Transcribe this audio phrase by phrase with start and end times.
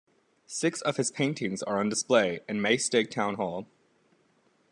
[0.47, 3.67] Six of his paintings are on display in Maesteg Town Hall.